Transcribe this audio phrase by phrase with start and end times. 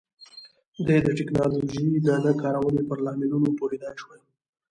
[0.87, 4.09] د دې ټکنالوژۍ د نه کارونې پر لاملونو پوهېدای شو.